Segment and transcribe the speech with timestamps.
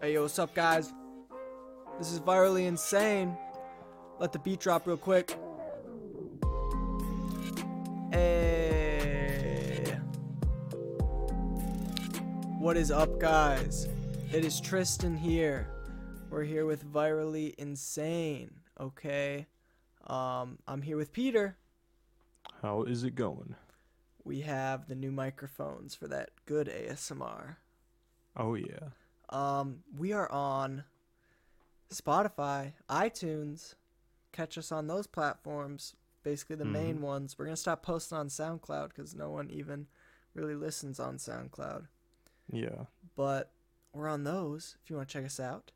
[0.00, 0.94] Hey, yo, what's up, guys?
[1.98, 3.36] This is virally insane.
[4.20, 5.36] Let the beat drop real quick.
[8.12, 9.98] Hey.
[12.58, 13.88] What is up, guys?
[14.32, 15.66] It is Tristan here.
[16.30, 18.52] We're here with virally insane.
[18.78, 19.48] Okay.
[20.06, 21.56] Um, I'm here with Peter.
[22.62, 23.56] How is it going?
[24.22, 27.56] We have the new microphones for that good ASMR.
[28.36, 28.90] Oh yeah.
[29.30, 30.84] Um, we are on
[31.92, 33.74] Spotify, iTunes.
[34.32, 35.94] Catch us on those platforms.
[36.22, 37.38] Basically, the main ones.
[37.38, 39.86] We're gonna stop posting on SoundCloud because no one even
[40.34, 41.86] really listens on SoundCloud.
[42.52, 42.84] Yeah.
[43.16, 43.50] But
[43.92, 45.72] we're on those if you want to check us out.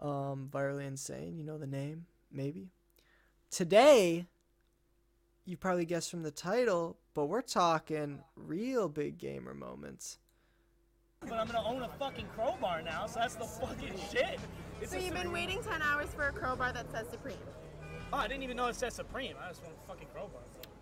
[0.00, 1.36] Um, virally insane.
[1.36, 2.70] You know the name, maybe.
[3.50, 4.26] Today,
[5.44, 10.18] you probably guessed from the title, but we're talking real big gamer moments.
[11.20, 14.38] But I'm gonna own a fucking crowbar now, so that's the fucking shit.
[14.80, 17.36] It's So you've been waiting 10 hours for a crowbar that says Supreme.
[18.12, 19.34] Oh, I didn't even know it said Supreme.
[19.42, 20.40] I just want a fucking crowbar.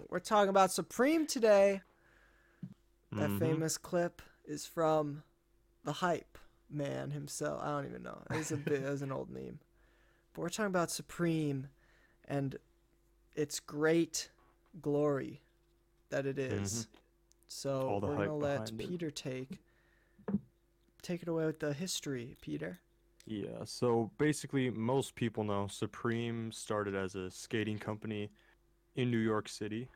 [0.08, 1.82] We're talking about Supreme today.
[3.12, 3.38] That Mhm.
[3.38, 5.22] famous clip is from
[5.84, 7.62] the hype man himself.
[7.62, 8.22] I don't even know.
[8.30, 9.60] It's a bit as an old meme.
[10.32, 11.68] But we're talking about Supreme
[12.24, 12.58] and
[13.34, 14.30] its great
[14.80, 15.42] glory
[16.10, 16.88] that it is.
[17.48, 18.88] So All the we're gonna let behind it.
[18.88, 19.60] Peter take
[21.06, 22.80] take it away with the history, Peter.
[23.26, 23.64] Yeah.
[23.64, 28.30] So basically, most people know Supreme started as a skating company
[28.96, 29.88] in New York City.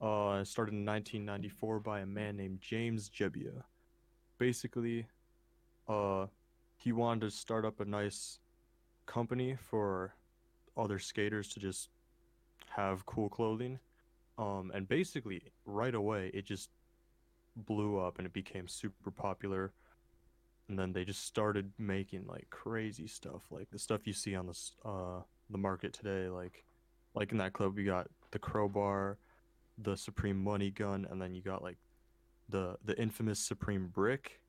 [0.00, 3.62] Uh, started in 1994 by a man named James Jebbia.
[4.38, 5.06] Basically,
[5.88, 6.26] uh,
[6.76, 8.38] he wanted to start up a nice
[9.04, 10.14] company for
[10.76, 11.90] other skaters to just
[12.68, 13.78] have cool clothing.
[14.38, 16.70] Um, and basically, right away, it just
[17.56, 19.72] blew up and it became super popular
[20.70, 24.46] and then they just started making like crazy stuff like the stuff you see on
[24.46, 25.20] the uh
[25.50, 26.64] the market today like
[27.14, 29.18] like in that club you got the crowbar
[29.78, 31.76] the supreme money gun and then you got like
[32.50, 34.40] the the infamous supreme brick.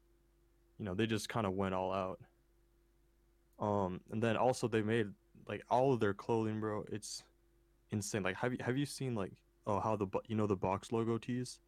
[0.78, 2.20] You know they just kind of went all out.
[3.60, 5.08] Um and then also they made
[5.48, 7.24] like all of their clothing bro it's
[7.92, 8.24] insane.
[8.24, 9.34] Like have you have you seen like
[9.68, 11.60] oh how the you know the box logo tees?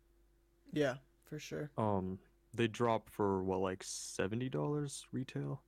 [0.72, 1.70] Yeah, for sure.
[1.78, 2.20] um
[2.54, 5.64] they drop for what like seventy dollars retail,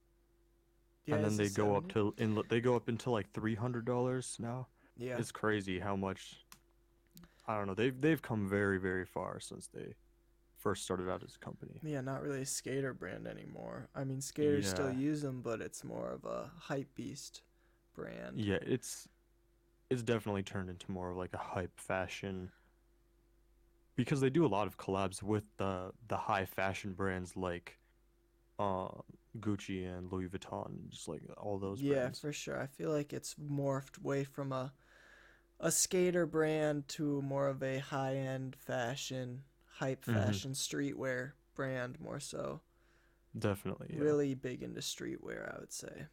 [1.06, 3.85] Yeah, and then they go up to in they go up into like three hundred
[3.85, 4.68] dollars now.
[4.97, 5.18] Yeah.
[5.18, 6.45] It's crazy how much.
[7.47, 7.74] I don't know.
[7.74, 9.94] They've they've come very very far since they
[10.57, 11.79] first started out as a company.
[11.84, 13.88] Yeah, not really a skater brand anymore.
[13.94, 17.41] I mean, skaters still use them, but it's more of a hype beast
[17.94, 18.40] brand.
[18.40, 19.07] Yeah, it's
[19.90, 22.51] it's definitely turned into more of like a hype fashion.
[23.95, 27.79] Because they do a lot of collabs with the the high fashion brands like,
[28.59, 28.89] uh,
[29.39, 32.22] Gucci and Louis Vuitton, just like all those Yeah, brands.
[32.22, 32.59] for sure.
[32.59, 34.73] I feel like it's morphed way from a
[35.59, 39.44] a skater brand to more of a high-end fashion,
[39.75, 40.39] hype Mhm.
[40.39, 42.62] fashion streetwear brand more so.
[43.38, 43.88] Definitely.
[43.94, 44.01] Yeah.
[44.01, 46.06] Really big into streetwear, I would say.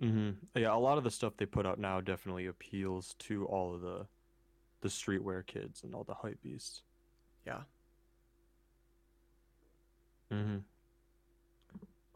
[0.00, 3.74] hmm Yeah, a lot of the stuff they put out now definitely appeals to all
[3.74, 4.06] of the
[4.80, 6.82] the streetwear kids and all the hype beasts.
[7.46, 7.62] Yeah.
[10.30, 10.58] hmm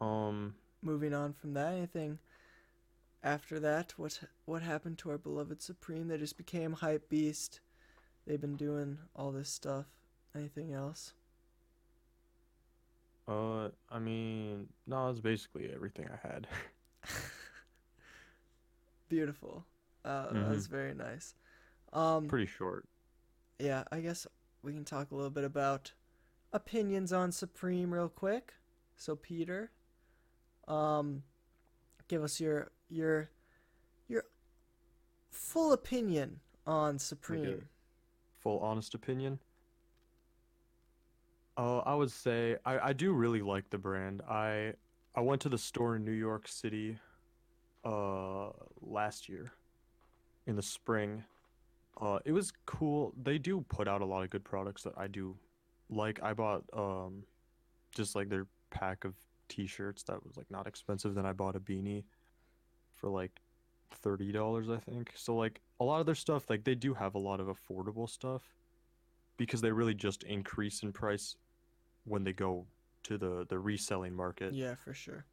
[0.01, 2.19] Um, Moving on from that, anything
[3.23, 6.09] after that, what what happened to our beloved Supreme?
[6.09, 7.61] They just became hype beast.
[8.27, 9.87] They've been doing all this stuff.
[10.35, 11.13] Anything else?
[13.29, 16.47] uh, I mean, no, that's basically everything I had.
[19.09, 19.65] Beautiful.
[20.05, 21.35] Uh, That was very nice.
[21.93, 22.87] Um, Pretty short.
[23.59, 24.27] yeah, I guess
[24.63, 25.93] we can talk a little bit about
[26.53, 28.55] opinions on Supreme real quick.
[28.97, 29.71] So Peter,
[30.69, 31.23] um,
[32.09, 33.31] give us your your
[34.09, 34.25] your
[35.31, 37.67] full opinion on Supreme.
[38.41, 39.39] Full honest opinion.
[41.57, 44.23] Uh, I would say I, I do really like the brand.
[44.29, 44.75] I
[45.15, 46.99] I went to the store in New York City
[47.85, 48.51] uh
[48.81, 49.53] last year
[50.47, 51.25] in the spring.
[52.01, 53.15] Uh it was cool.
[53.21, 55.37] They do put out a lot of good products that I do
[55.91, 56.23] like.
[56.23, 57.25] I bought um
[57.95, 59.15] just like their pack of
[59.49, 61.15] t-shirts that was like not expensive.
[61.15, 62.05] Then I bought a beanie
[62.95, 63.41] for like
[64.05, 65.13] $30 I think.
[65.15, 68.09] So like a lot of their stuff like they do have a lot of affordable
[68.09, 68.43] stuff
[69.37, 71.37] because they really just increase in price
[72.05, 72.67] when they go
[73.05, 74.55] to the the reselling market.
[74.55, 75.25] Yeah, for sure.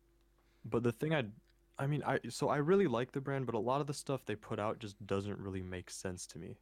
[0.65, 1.25] But the thing I
[1.79, 4.23] I mean, I so I really like the brand, but a lot of the stuff
[4.25, 6.57] they put out just doesn't really make sense to me.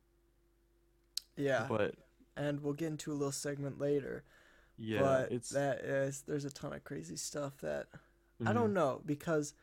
[1.36, 1.96] Yeah, But
[2.36, 4.24] and we'll get into a little segment later.
[4.78, 7.88] yeah, but it's that is there's a ton of crazy stuff that
[8.46, 8.54] I Mhm.
[8.54, 9.54] don't know because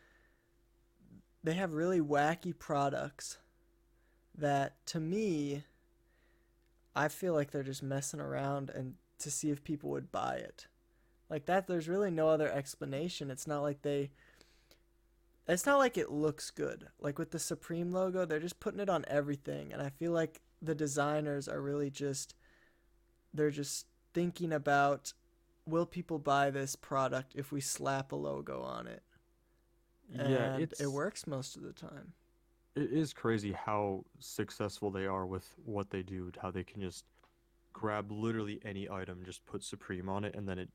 [1.43, 3.39] they have really wacky products
[4.37, 5.65] that to me
[6.97, 10.67] I feel like they're just messing around and to see if people would buy it.
[11.31, 13.31] Like that there's really no other explanation.
[13.31, 14.11] It's not like they
[15.49, 16.89] it's not like it looks good.
[16.99, 20.41] Like with the Supreme logo, they're just putting it on everything and I feel like
[20.63, 22.35] the designers are really just
[23.35, 25.13] they're just thinking about
[25.67, 29.03] will people buy this product if we slap a logo on it?
[30.11, 32.13] Yeah, And it's it works most of the time.
[32.77, 37.05] It is crazy how successful they are with what they do, how they can just
[37.73, 40.71] grab literally any item, just put Supreme on it, and then it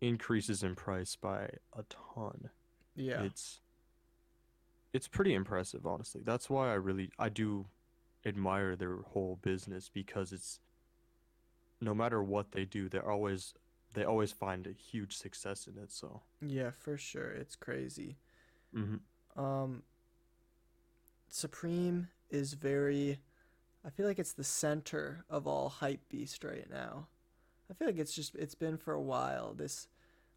[0.00, 1.84] increases in price by a
[2.14, 2.50] ton.
[2.96, 3.22] Yeah.
[3.22, 3.60] It's
[4.98, 6.22] it's pretty impressive, honestly.
[6.24, 7.66] That's why I really I do
[8.26, 10.58] admire their whole business because it's
[11.80, 13.54] no matter what they do, they're always
[13.94, 15.92] they always find a huge success in it.
[15.92, 17.30] So, yeah, for sure.
[17.30, 18.16] It's crazy.
[18.74, 18.96] hmm
[19.36, 19.84] Um
[21.28, 23.20] Supreme is very
[23.84, 27.06] I feel like it's the center of all hype beast right now.
[27.70, 29.54] I feel like it's just it's been for a while.
[29.54, 29.88] This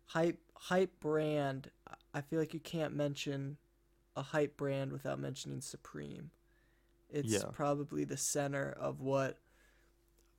[0.05, 1.71] hype hype brand,
[2.13, 3.57] I feel like you can't mention
[4.15, 6.31] a hype brand without mentioning Supreme.
[7.09, 7.49] It's Yeah.
[7.51, 9.39] probably the center of what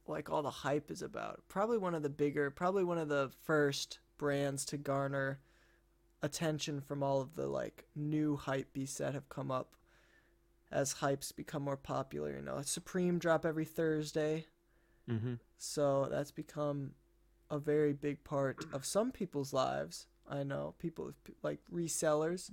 [0.06, 1.42] like all the hype is about.
[1.48, 5.40] Probably one of the bigger, probably one of the first brands to garner
[6.22, 9.76] attention from all of the like new hype beasts that have come up
[10.70, 12.34] as hypes become more popular.
[12.34, 14.46] You know, Supreme drop every Thursday,
[15.06, 16.92] hmm so that's become
[17.48, 20.06] a very big part of some people's lives.
[20.28, 22.50] I know people like resellers.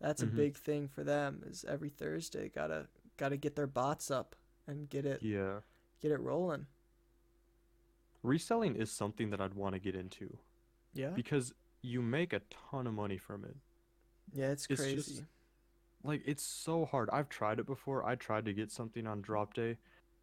[0.00, 0.36] That's a Mhm.
[0.36, 1.42] big thing for them.
[1.46, 4.34] Is every Thursday gotta gotta get their bots up
[4.66, 5.60] and get it Yeah.
[6.00, 6.66] get it rolling.
[8.22, 10.38] Reselling is something that I'd want to get into
[10.92, 13.56] Yeah, because you make a ton of money from it.
[14.32, 14.96] yeah, it's it's crazy.
[14.96, 15.24] just-
[16.02, 17.10] Like it's so hard.
[17.10, 18.04] I've tried it before.
[18.04, 19.78] I tried to get something on drop day.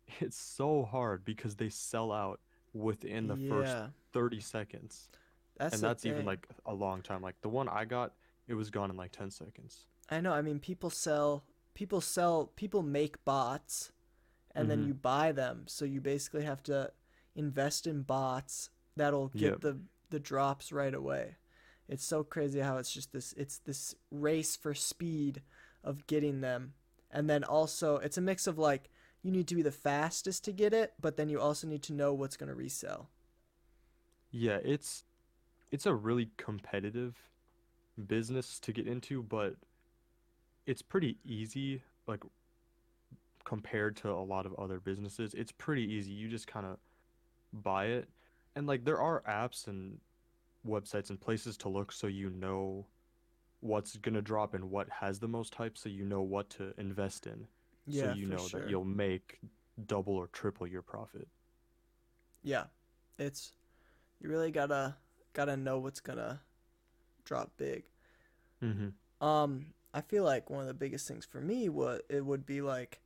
[0.22, 2.40] It's so hard because they sell out
[2.74, 5.10] within the first 30 seconds.
[5.56, 7.22] that's and that's even like a long time.
[7.22, 8.16] Like the one I got,
[8.48, 9.86] it was gone in like 10 seconds.
[10.10, 10.34] I know.
[10.34, 13.92] I mean, people sell, people sell, people make bots,
[14.56, 14.84] and then Mhm.
[14.84, 15.66] you buy them.
[15.68, 16.92] So you basically have to
[17.36, 19.62] invest in bots that'll get Yep.
[19.62, 19.80] the
[20.10, 21.38] the drops right away.
[21.90, 23.34] It's so crazy how it's just this.
[23.34, 25.42] It's this race for speed
[25.84, 26.74] of getting them,
[27.12, 28.90] and then also it's a mix of like
[29.24, 31.94] you need to be the fastest to get it, but then you also need to
[31.94, 33.10] know what's gonna resell.
[34.32, 35.04] Yeah, it's
[35.72, 37.16] it's a really competitive
[38.06, 39.56] business to get into, but
[40.66, 42.22] it's pretty easy like
[43.46, 45.34] compared to a lot of other businesses.
[45.34, 46.12] It's pretty easy.
[46.12, 46.78] You just kind of
[47.54, 48.10] buy it.
[48.56, 50.00] And like there are apps and
[50.68, 52.86] websites and places to look so you know
[53.62, 56.74] what's going to drop and what has the most hype so you know what to
[56.78, 57.48] invest in.
[57.86, 58.60] Yeah, so you know sure.
[58.60, 59.40] that you'll make
[59.86, 61.28] double or triple your profit.
[62.44, 62.66] Yeah,
[63.18, 63.54] it's
[64.20, 64.96] you really gotta
[65.34, 66.42] gotta know what's gonna
[67.28, 67.84] drop big.
[68.62, 68.94] Mhm.
[69.22, 72.62] Um, I feel like one of the biggest things for me would it would be
[72.62, 73.02] like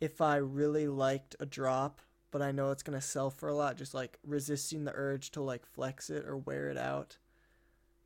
[0.00, 3.76] if I really liked a drop, but I know it's gonna sell for a lot,
[3.76, 7.18] just like resisting the urge to like flex it or wear it out,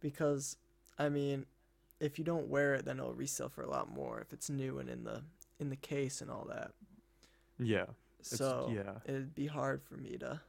[0.00, 0.56] because
[0.98, 1.46] I mean,
[2.00, 4.78] if you don't wear it, then it'll resell for a lot more if it's new
[4.78, 5.22] and in the
[5.58, 6.72] in the case and all that.
[7.58, 7.86] Yeah.
[8.22, 8.98] So yeah.
[9.04, 10.40] it'd be hard for me to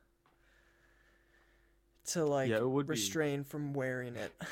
[2.08, 2.92] to like Yeah, it would be.
[2.92, 4.32] restrain from wearing it.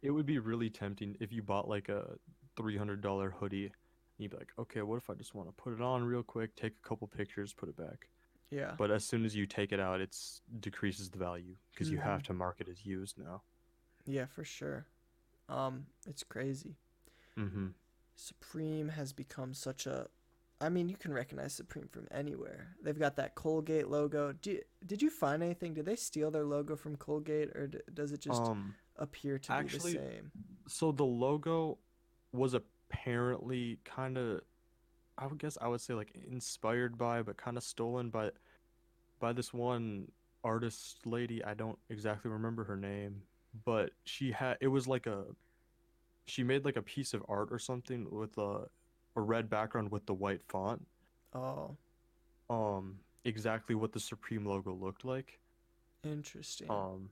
[0.00, 2.14] It would be really tempting if you bought like a
[2.56, 3.72] $300 hoodie.
[4.16, 6.54] You'd be like, okay, what if I just want to put it on real quick,
[6.54, 8.08] take a couple pictures, put it back?
[8.50, 8.74] yeah.
[8.78, 12.22] But as soon as you take it out, it's decreases the value because you have
[12.24, 13.42] to mark it as used now.
[14.06, 14.86] Yeah, for sure.
[15.48, 16.76] Um, it's crazy.
[17.36, 17.66] Mm-hmm.
[18.14, 20.06] Supreme has become such a.
[20.60, 22.74] I mean, you can recognize Supreme from anywhere.
[22.82, 24.32] They've got that Colgate logo.
[24.32, 25.74] Do did you find anything?
[25.74, 29.52] Did they steal their logo from Colgate, or d- does it just Um, appear to
[29.52, 30.32] actually- be the same?
[30.66, 31.78] so the logo
[32.32, 34.42] was apparently kind of,
[35.16, 38.32] I would guess I would say like inspired by, but kind of stolen by,
[39.20, 40.10] by this one
[40.44, 41.42] artist lady.
[41.44, 43.22] I don't exactly remember her name,
[43.64, 45.24] but she had it was like a,
[46.26, 48.68] she made like a piece of art or something with a,
[49.18, 50.86] a red background with the white font.
[51.34, 51.76] Oh,
[52.48, 55.40] Um, exactly what the Supreme logo looked like.
[56.04, 56.70] interesting.
[56.70, 57.10] Um,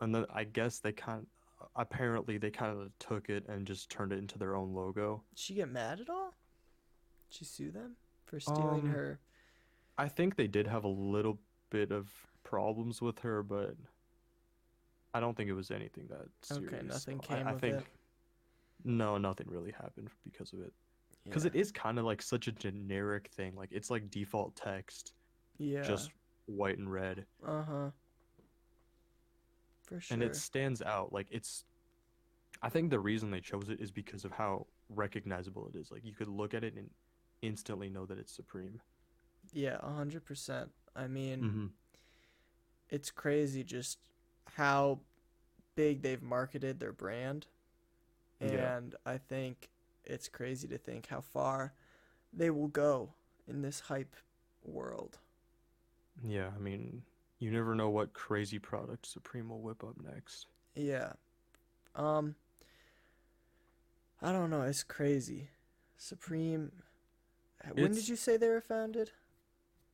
[0.00, 1.26] and then I guess they kind
[1.74, 5.24] apparently they kind of took it and just turned it into their own logo.
[5.30, 6.30] Did she get mad at all?
[7.28, 7.96] Did she sue them
[8.26, 9.18] for stealing Um, her?
[9.98, 12.08] I think they did have a little bit of
[12.44, 13.76] problems with her, but
[15.12, 16.72] I don't think it was anything that serious.
[16.72, 17.86] Okay, nothing I- came I, of think it.
[18.84, 20.72] no, nothing really happened because of it.
[21.28, 21.50] Because Yeah.
[21.54, 23.54] it is kind of like such a generic thing.
[23.54, 25.12] Like it's like default text,
[25.58, 25.82] yeah.
[25.82, 26.10] just
[26.46, 27.90] white and red, uh huh.
[29.84, 30.14] For sure.
[30.14, 31.12] and it stands out.
[31.12, 31.64] Like it's.
[32.60, 35.90] I think the reason they chose it is because of how recognizable it is.
[35.92, 36.90] Like you could look at it and
[37.42, 38.80] instantly know that it's Supreme.
[39.52, 40.70] yeah, a hundred percent.
[40.96, 41.66] I mean, Mm-hmm.
[42.90, 43.98] it's crazy just
[44.54, 44.98] how
[45.76, 47.46] big they've marketed their brand.
[48.40, 48.76] Yeah.
[48.76, 49.68] And I think
[50.08, 51.72] it's crazy to think how far
[52.32, 53.10] they will go
[53.46, 54.16] in this hype
[54.64, 55.18] world.
[56.26, 57.02] Yeah, I mean,
[57.38, 60.46] you never know what crazy product Supreme will whip up next.
[60.74, 61.12] Yeah.
[61.94, 62.34] Um
[64.20, 65.50] I don't know, it's crazy.
[65.96, 66.72] Supreme
[67.74, 69.10] When did you say they were founded?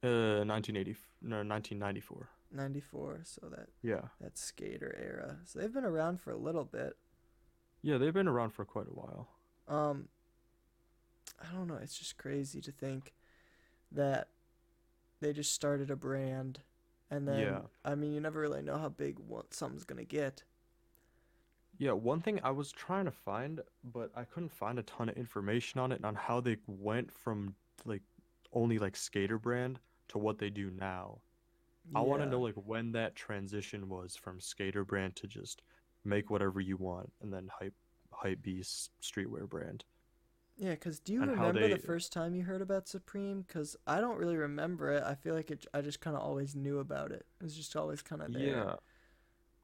[0.03, 2.29] Uh, 1980, no, 1994.
[2.53, 4.09] 94, so that Yeah.
[4.21, 5.39] that skater era.
[5.45, 6.97] So they've been around for a little bit.
[7.83, 9.29] Yeah, they've been around for quite a while.
[9.69, 10.09] Um
[11.41, 13.13] I don't know, it's just crazy to think
[13.93, 14.29] that
[15.21, 16.61] they just started a brand
[17.11, 17.61] and then Yeah.
[17.85, 20.43] I mean, you never really know how big one, something's going to get.
[21.79, 25.17] Yeah, one thing I was trying to find, but I couldn't find a ton of
[25.17, 27.55] information on it and on how they went from
[27.85, 28.03] like
[28.53, 31.19] only like skater brand to what they do now.
[31.95, 35.63] I want to know like when that transition was from skater brand to just
[36.05, 37.75] make whatever you want and then hype
[38.15, 39.85] hype beast streetwear brand.
[40.57, 43.43] Yeah, because do you and remember the first time you heard about Supreme?
[43.43, 45.03] Because I don't really remember it.
[45.05, 47.27] I feel like it, I just kind of always knew about it.
[47.41, 48.43] It was just always kind of there.
[48.43, 48.75] Yeah.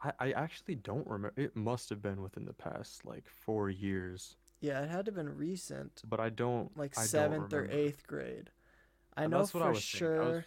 [0.03, 1.33] I, I actually don't remember.
[1.41, 5.15] It must have been within the past like four years, Yeah, it had to have
[5.17, 8.51] been recent, but I don't like I don't seventh or eighth grade.
[9.17, 10.09] I And know that's what I for was thinking.
[10.09, 10.45] I sure was-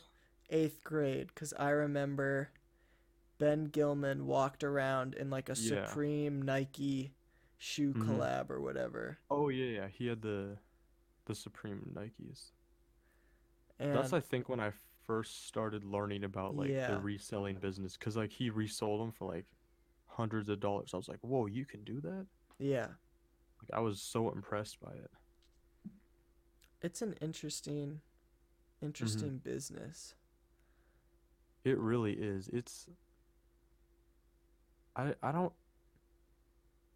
[0.50, 2.50] eighth grade because I remember
[3.40, 5.86] Ben Gilman walked around in like a Yeah.
[5.88, 7.14] Supreme Nike
[7.58, 8.04] shoe Mhm.
[8.06, 9.20] collab or whatever.
[9.30, 9.88] Oh yeah, yeah.
[9.88, 10.58] He had the
[11.26, 12.52] the Supreme Nikes.
[13.80, 14.72] And That's I think when I
[15.06, 16.92] first started learning about like Yeah.
[16.92, 19.46] the reselling business, cause like he resold them for like
[20.08, 20.94] hundreds of dollars.
[20.94, 22.28] I was like, whoa, you can do that?
[22.60, 22.88] yeah,
[23.62, 25.12] Like I was so impressed by it.
[26.82, 28.02] it's an interesting,
[28.84, 28.86] Mm-hmm.
[28.86, 30.16] interesting business.
[31.64, 32.50] It really is.
[32.50, 32.90] It's
[34.96, 35.54] I I don't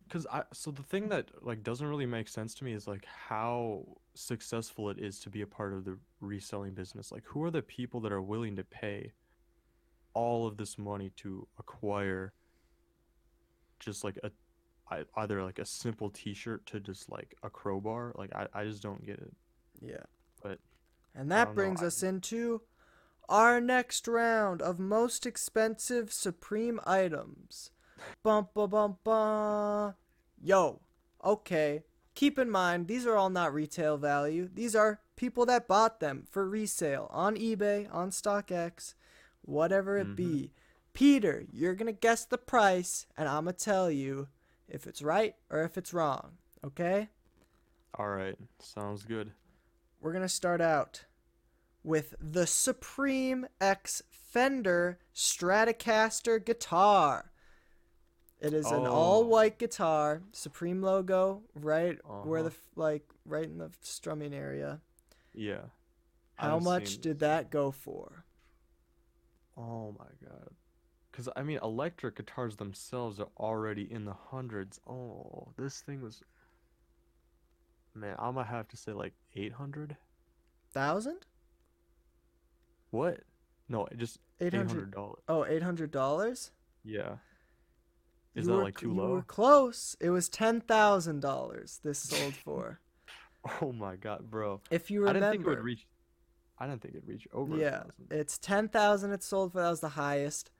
[0.09, 3.05] cuz I so the thing that like doesn't really make sense to me is like
[3.05, 7.11] how successful it is to be a part of the reselling business.
[7.11, 9.13] Like who are the people that are willing to pay
[10.13, 12.33] all of this money to acquire
[13.79, 14.31] just like a
[14.89, 18.13] I, either like a simple t-shirt to just like a crowbar?
[18.15, 19.33] Like I I just don't get it.
[19.81, 20.03] Yeah.
[20.41, 20.59] But
[21.13, 22.61] And that don't know, brings I- us into
[23.29, 27.71] our next round of most expensive Supreme items.
[28.23, 29.95] Bum ba bum ba.
[30.41, 30.79] Yo,
[31.23, 31.83] okay.
[32.15, 34.49] Keep in mind, these are all not retail value.
[34.53, 38.95] These are people that bought them for resale on eBay, on StockX,
[39.43, 40.23] whatever it be.
[40.23, 40.45] Mm-hmm.
[40.93, 44.29] Peter, you're going to guess the price, and I'm going to tell you
[44.67, 46.37] if it's right or if it's wrong.
[46.65, 47.09] Okay?
[47.95, 49.31] all right, sounds good.
[50.01, 51.05] we're gonna start out
[51.83, 57.31] with the Supreme X Fender Stratocaster guitar.
[58.39, 58.91] It is an Oh.
[58.93, 62.57] all-white guitar, Supreme logo, right where the Uh-huh.
[62.75, 64.81] like right in the strumming area.
[65.33, 65.69] Yeah.
[66.35, 68.25] How much did that go for?
[69.55, 70.55] Oh my god.
[71.11, 74.79] Because, I mean, electric guitars themselves are already in the hundreds.
[74.85, 76.21] Oh, this thing was.
[77.95, 79.97] Man, I'm gonna have to say like 800?
[80.69, 81.25] Thousand?
[82.91, 83.23] What?
[83.67, 84.91] No, just Eight hundred.
[84.91, 85.23] $800.
[85.27, 86.51] Oh, eight hundred dollars.
[86.83, 87.17] Yeah.
[88.37, 89.21] Is You that were like too You were low?
[89.27, 89.95] close.
[89.99, 91.79] It was ten thousand dollars.
[91.83, 92.79] This sold for.
[93.61, 94.61] Oh my god, bro.
[94.71, 95.87] if you remember, I didn't think it would reach.
[96.59, 97.93] I didn't think it'd reach over Yeah, thousand.
[98.11, 99.11] it's ten thousand.
[99.13, 99.61] It sold for.
[99.61, 100.51] That was the highest.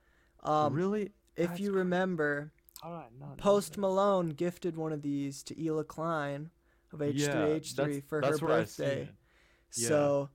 [0.43, 1.11] Um, really?
[1.35, 1.77] if That's you crazy.
[1.79, 3.77] remember, How did I not know Post?
[3.77, 6.49] Malone gifted one of these to Hila Klein
[6.93, 7.35] of H3H3 Yeah,
[7.75, 9.09] that's- for that's her where I seen birthday.
[9.75, 9.87] Yeah.
[9.89, 10.29] So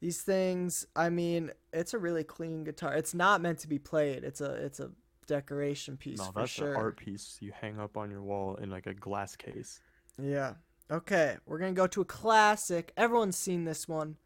[0.00, 2.94] these things, I mean, it's a really clean guitar.
[2.94, 4.22] It's not meant to be played.
[4.24, 4.90] It's a it's a
[5.26, 6.70] decoration piece No, that's sure.
[6.72, 9.80] an art piece you hang up on your wall in like a glass case.
[10.20, 10.54] Yeah.
[10.90, 12.92] Okay, we're gonna go to a classic.
[12.96, 14.16] Everyone's seen this one.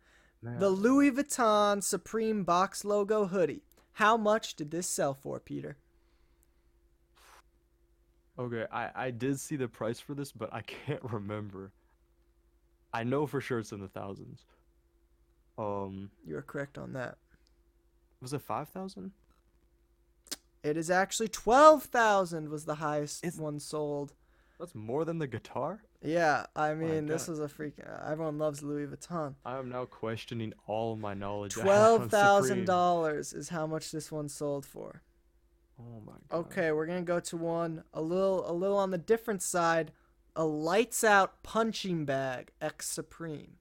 [0.42, 0.58] Man.
[0.58, 3.62] The Louis Vuitton Supreme box logo hoodie.
[3.94, 5.76] How much did this sell for, Peter?
[8.38, 11.72] Okay, I I did see the price for this, but I can't remember.
[12.92, 14.44] I know for sure it's in the thousands.
[15.58, 17.18] Um, You were correct on that.
[18.20, 19.12] was it 5,000?
[20.62, 24.14] It is actually 12,000 was the highest It's- one sold.
[24.58, 25.82] That's more than the guitar.
[26.02, 27.88] Yeah, I mean, this is a freaking.
[28.06, 29.34] Everyone loves Louis Vuitton.
[29.44, 31.54] I am now questioning all my knowledge.
[31.54, 35.02] Twelve thousand dollars is how much this one sold for.
[35.78, 36.36] Oh my god.
[36.40, 39.92] Okay, we're gonna go to one a little, a little on the different side.
[40.36, 43.56] A lights out punching bag X Supreme.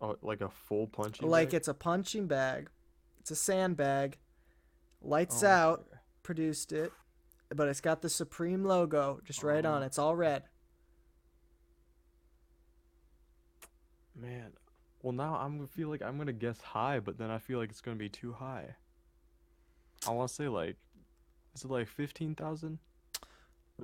[0.00, 1.26] Oh, like a full punching.
[1.26, 1.30] Bag.
[1.30, 1.54] Like bag?
[1.54, 2.70] it's a punching bag.
[3.20, 4.18] It's a sandbag.
[5.02, 5.86] Lights Oh, out
[6.22, 6.92] produced it,
[7.54, 9.80] but it's got the Supreme logo just oh right on.
[9.80, 9.84] Oh.
[9.84, 9.86] it.
[9.86, 10.44] It's all red.
[14.14, 14.52] Man,
[15.02, 17.70] well now I'm gonna feel like I'm gonna guess high, but then I feel like
[17.70, 18.76] it's gonna be too high.
[20.06, 20.76] I want to say like,
[21.54, 22.78] is it like fifteen thousand?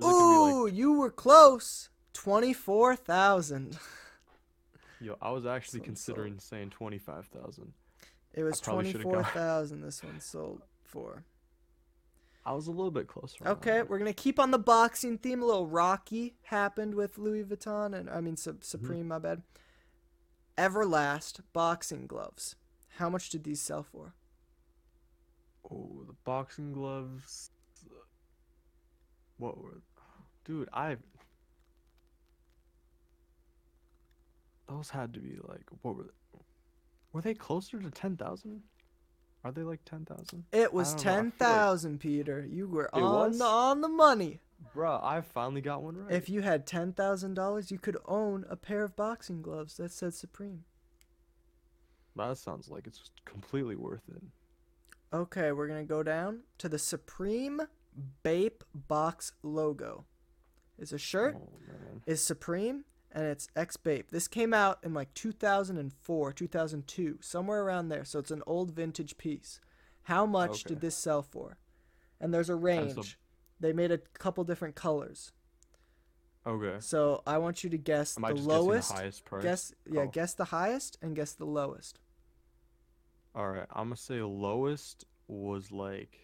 [0.03, 1.89] Ooh, you were close.
[2.13, 3.77] Twenty-four thousand.
[5.01, 5.95] Yo, I was actually one sold.
[5.97, 7.73] considering saying twenty-five thousand.
[8.33, 9.81] It was should've twenty-four thousand.
[9.81, 11.23] This one sold for.
[12.45, 13.47] I was a little bit closer.
[13.47, 15.43] Okay, we're gonna keep on the boxing theme.
[15.43, 18.61] A little Rocky happened with Louis Vuitton, and I mean Mm-hmm.
[18.61, 19.07] Supreme.
[19.07, 19.43] My bad.
[20.57, 22.55] Everlast boxing gloves.
[22.97, 24.13] How much did these sell for?
[25.71, 27.51] Oh, the boxing gloves.
[29.37, 29.81] What were,
[30.43, 30.69] dude?
[30.73, 30.97] I.
[34.67, 36.03] Those had to be like what were?
[36.03, 36.39] They?
[37.13, 38.63] Were they closer to ten thousand?
[39.43, 40.45] Are they like ten thousand?
[40.51, 42.45] It was don't know, I feel ten thousand, Peter.
[42.49, 43.39] You were It on was?
[43.39, 44.39] the on the money.
[44.75, 46.13] Bruh, I finally got one right.
[46.13, 49.91] If you had ten thousand dollars, you could own a pair of boxing gloves that
[49.91, 50.65] said Supreme.
[52.15, 54.21] that sounds like it's completely worth it.
[55.13, 57.61] Okay, we're gonna go down to the Supreme
[58.23, 60.05] Bape box logo.
[60.77, 61.49] Is a shirt Oh
[62.05, 64.11] is Supreme and it's X Bape.
[64.11, 68.05] This came out in like 2004, 2002, somewhere around there.
[68.05, 69.59] So it's an old vintage piece.
[70.03, 71.57] How much did this sell for?
[72.19, 72.93] And there's a range.
[72.95, 73.03] so-
[73.59, 75.31] They made a couple different colors.
[76.47, 76.77] Okay.
[76.79, 78.89] So I want you to guess Am I the just lowest.
[78.89, 79.43] the highest price?
[79.43, 80.07] Guess yeah, Oh.
[80.07, 81.99] guess the highest and guess the lowest.
[83.35, 86.17] All right, I'm gonna say lowest was like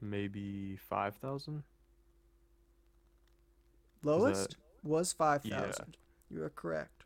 [0.00, 1.62] maybe five thousand.
[4.04, 5.96] Lowest was 5,000.
[6.30, 7.04] You are correct.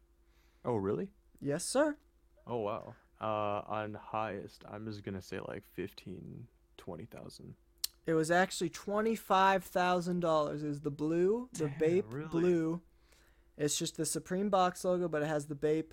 [0.65, 1.09] Oh really?
[1.41, 1.97] Yes, sir.
[2.47, 2.95] Oh wow.
[3.21, 7.55] Uh, on highest, I'm just gonna say like fifteen, twenty thousand.
[8.07, 10.63] It was actually twenty-five thousand dollars.
[10.63, 12.29] Is the blue, the Damn, Bape really?
[12.29, 12.81] blue?
[13.57, 15.93] It's just the Supreme box logo, but it has the Bape,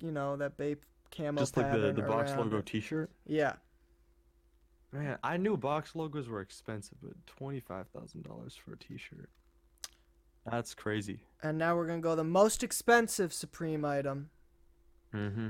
[0.00, 2.66] you know, that Bape camo Just like the the box around logo it.
[2.66, 3.10] T-shirt.
[3.26, 3.54] Yeah,
[4.92, 9.28] Man, I knew box logos were expensive, but twenty-five thousand dollars for a T-shirt.
[10.48, 11.20] That's crazy.
[11.42, 14.30] and now we're gonna go the most expensive Supreme item,
[15.14, 15.48] Mm-hmm.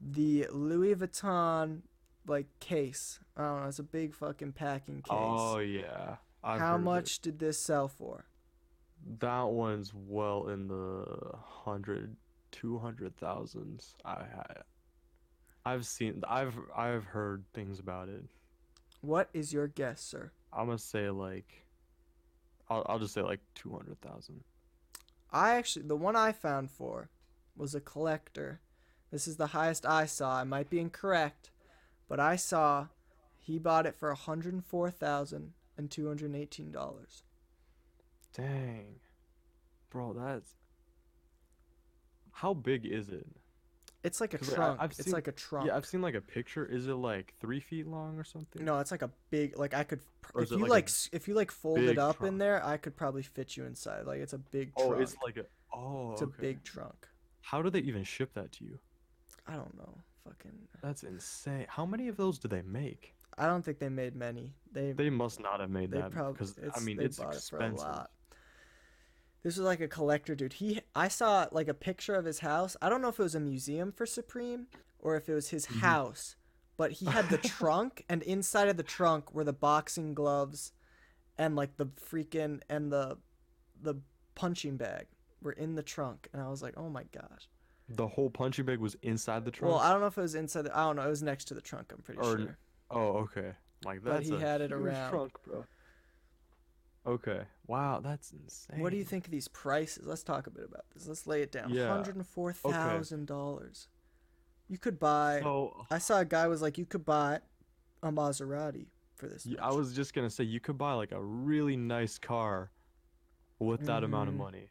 [0.00, 1.80] the Louis Vuitton
[2.26, 3.18] like case.
[3.36, 3.68] I don't know.
[3.68, 5.10] It's a big fucking packing case.
[5.10, 6.16] Oh yeah.
[6.44, 6.84] I've How heard of it.
[6.84, 8.26] much did this sell for?
[9.18, 11.04] That one's well in the
[11.42, 12.16] hundred,
[12.52, 13.94] two hundred thousands.
[14.04, 14.62] I had.
[15.64, 16.22] I've seen.
[16.28, 18.24] I've I've heard things about it.
[19.02, 20.30] What is your guess, sir?
[20.52, 21.64] I'm gonna say like.
[22.70, 24.44] I'll I'll just say like two hundred thousand.
[25.30, 27.10] I actually the one I found for
[27.56, 28.60] was a collector.
[29.10, 30.36] This is the highest I saw.
[30.36, 31.50] I might be incorrect,
[32.08, 32.86] but I saw
[33.36, 37.24] he bought it for hundred and four thousand and two hundred and eighteen dollars.
[38.32, 39.00] Dang,
[39.90, 40.54] bro, that's.
[42.32, 43.26] How big is it?
[44.02, 44.80] It's like a I- trunk.
[44.80, 45.66] I've it's seen- like a trunk.
[45.66, 46.64] Yeah, I've seen like a picture.
[46.64, 48.64] Is it like three feet long or something?
[48.64, 50.00] no, it's like a big like I could
[50.34, 52.96] Or if you like like, if you like fold it up in there, I could
[52.96, 54.06] probably fit you inside.
[54.06, 54.92] Like it's a big oh, trunk.
[54.92, 55.02] Oh, trunk.
[55.02, 55.46] it's like a.
[55.76, 56.32] Oh, it's okay.
[56.38, 57.08] a big trunk.
[57.42, 58.78] How do they even ship that to you?
[59.46, 59.98] I don't know.
[60.24, 61.66] Fucking uh That's insane.
[61.68, 63.14] How many of those do they make?
[63.38, 64.52] I don't think they made many.
[64.72, 67.42] They They must not have made They that probably because I mean it's bought it
[67.42, 67.86] for expensive.
[67.86, 68.10] a lot.
[69.42, 70.54] This was like a collector dude.
[70.54, 72.76] He I saw like a picture of his house.
[72.82, 74.66] I don't know if it was a museum for Supreme
[74.98, 75.78] or if it was his Mm-hmm.
[75.80, 76.36] house,
[76.76, 80.72] but he had the trunk and inside of the trunk were the boxing gloves
[81.38, 83.16] and like the freaking and the
[83.82, 83.94] the
[84.34, 85.06] punching bag
[85.42, 87.48] were in the trunk and I was like, "Oh my gosh."
[87.88, 89.72] The whole punching bag was inside the trunk.
[89.72, 91.46] Well, I don't know if it was inside the I don't know, it was next
[91.46, 92.58] to the trunk, I'm pretty Or- sure.
[92.90, 93.52] oh, okay.
[93.86, 95.10] Like But he a had it around.
[95.10, 95.64] trunk, bro.
[97.06, 97.42] Okay.
[97.66, 98.80] Wow, that's insane.
[98.80, 100.06] What do you think of these prices?
[100.06, 101.06] Let's talk a bit about this.
[101.06, 101.70] Let's lay it down.
[101.72, 101.88] Yeah.
[101.88, 103.88] Hundred and four thousand dollars.
[104.68, 105.40] You could buy.
[105.42, 107.40] So I saw a guy was like, you could buy
[108.02, 108.86] a Maserati
[109.16, 109.46] for this.
[109.46, 112.70] y- I much." was just gonna say you could buy like a really nice car
[113.58, 114.38] with that amount of Mhm.
[114.38, 114.70] money,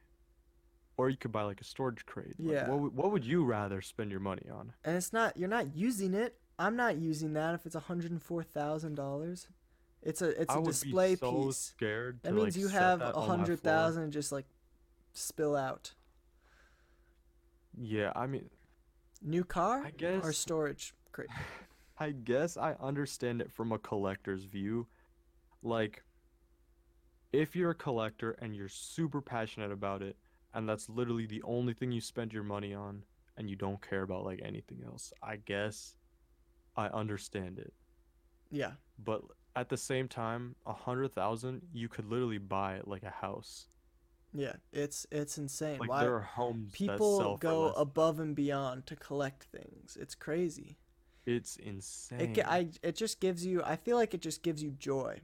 [0.97, 2.39] or you could buy like a storage crate.
[2.39, 2.69] Like, Yeah.
[2.69, 4.73] what would, what would you rather spend your money on?
[4.83, 5.35] and it's not.
[5.37, 6.39] You're not using it.
[6.57, 9.47] I'm not using that if it's hundred and four thousand dollars.
[10.01, 11.57] It's a it's I a display be so piece.
[11.57, 12.19] scared.
[12.23, 14.45] That means like, you have a hundred thousand just like
[15.13, 15.93] spill out.
[17.77, 18.49] Yeah, I mean,
[19.21, 21.29] New car I guess, or storage crate.
[21.99, 24.87] I guess I understand it from a collector's view.
[25.61, 26.03] Like,
[27.31, 30.17] if you're a collector and you're super passionate about it,
[30.53, 33.03] and that's literally the only thing you spend your money on,
[33.37, 35.95] and you don't care about like anything else, I guess
[36.75, 37.73] I understand it.
[38.51, 39.21] Yeah, But
[39.55, 43.67] at the same time, a hundred thousand, you could literally buy like a house.
[44.33, 45.79] yeah, it's it's insane.
[45.79, 49.97] Like Why there are homes that people go above and beyond to collect things?
[49.99, 50.77] It's crazy.
[51.25, 52.19] It's insane.
[52.19, 53.63] It I it just gives you.
[53.63, 55.21] I feel like it just gives you joy.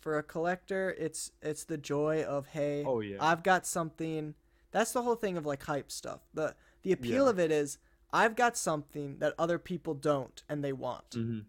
[0.00, 3.16] For a collector, it's it's the joy of hey, Oh yeah.
[3.20, 4.34] I've got something.
[4.70, 6.20] That's the whole thing of like hype stuff.
[6.34, 7.30] The the appeal Yeah.
[7.30, 7.78] of it is
[8.12, 11.14] I've got something that other people don't and they want.
[11.14, 11.40] hmm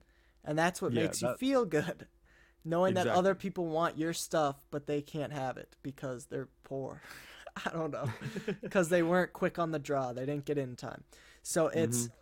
[0.46, 2.08] And that's what Yeah, makes you feel good.
[2.66, 7.02] Knowing that other people want your stuff but they can't have it because they're poor.
[7.66, 8.14] I don't know.
[8.70, 10.14] Cuz they weren't quick on the draw.
[10.14, 11.04] They didn't get in time.
[11.44, 12.14] So it's Mm-hmm.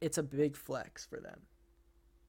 [0.00, 1.46] it's a big flex for them.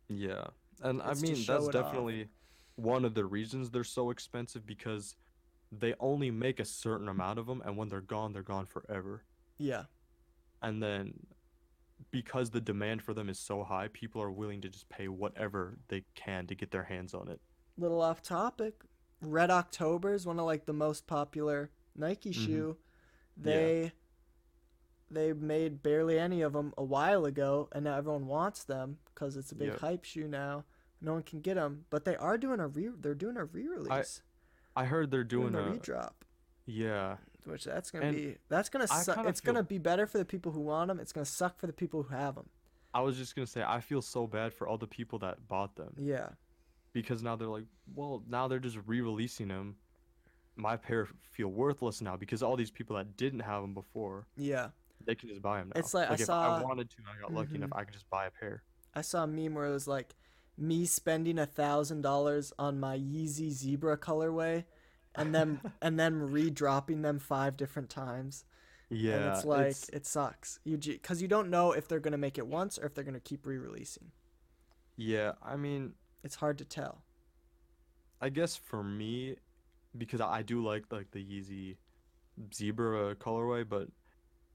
[0.07, 0.47] Yeah.
[0.81, 2.03] And I It's to mean that's it off.
[2.03, 2.29] definitely
[2.75, 5.15] one of the reasons they're so expensive because
[5.71, 9.23] they only make a certain amount of them and when they're gone they're gone forever.
[9.57, 9.85] Yeah.
[10.61, 11.13] And then
[12.15, 15.77] because the demand for them is so high, people are willing to just pay whatever
[15.89, 17.41] they can to get their hands on it.
[17.77, 18.83] Little off topic.
[19.21, 22.33] Red October is one of like the most popular Nike Mhm.
[22.45, 22.77] shoe.
[23.35, 23.43] Yeah.
[23.43, 23.91] They
[25.11, 29.35] they made barely any of them a while ago and now everyone wants them because
[29.35, 29.79] it's a big Yep.
[29.79, 30.63] hype shoe now.
[31.01, 34.21] No one can get them, but they are doing a re they're doing a re-release.
[34.73, 36.23] I heard they're doing, doing a a redrop,
[36.65, 37.17] yeah.
[37.47, 39.15] Which that's to and be that's going to I suck.
[39.15, 40.99] kinda It's going to be better for the people who want them.
[40.99, 42.49] It's to suck for the people who have them.
[42.93, 45.75] I was just gonna say I feel so bad for all the people that bought
[45.75, 46.29] them Yeah.
[46.93, 49.75] because now they're like, well, now they're just re-releasing them.
[50.55, 54.69] My pair feel worthless now because all these people that didn't have them before, Yeah.
[55.05, 55.79] they can just buy them now.
[55.81, 57.77] It's like I if I wanted to, I got lucky enough, Mhm.
[57.79, 58.63] I could just buy a pair.
[58.93, 60.15] I saw a meme where it was like
[60.57, 64.63] me spending a thousand dollars on my Yeezy zebra colorway,
[65.17, 68.45] and then and then re-dropping them five different times.
[68.89, 70.59] Yeah, and it's like it's- it sucks.
[70.63, 73.19] You because you don't know if they're gonna make it once or if they're gonna
[73.19, 74.11] keep re-releasing.
[74.97, 75.33] yeah.
[75.41, 77.03] I mean, It's hard to tell.
[78.21, 79.35] I guess for me,
[79.97, 81.77] because I do like like the Yeezy
[82.53, 83.89] zebra colorway, but